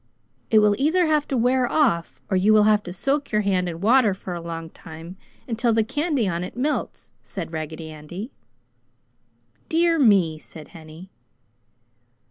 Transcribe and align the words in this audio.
"It 0.49 0.57
will 0.57 0.73
either 0.79 1.05
have 1.05 1.27
to 1.27 1.37
wear 1.37 1.71
off, 1.71 2.19
or 2.31 2.35
you 2.35 2.55
will 2.55 2.63
have 2.63 2.81
to 2.85 2.91
soak 2.91 3.31
your 3.31 3.41
hand 3.41 3.69
in 3.69 3.81
water 3.81 4.15
for 4.15 4.33
a 4.33 4.41
long 4.41 4.71
time, 4.71 5.15
until 5.47 5.73
the 5.73 5.83
candy 5.83 6.27
on 6.27 6.43
it 6.43 6.57
melts!" 6.57 7.11
said 7.21 7.53
Raggedy 7.53 7.91
Andy. 7.91 8.31
"Dear 9.69 9.99
me!" 9.99 10.39
said 10.39 10.69
Henny. 10.69 11.11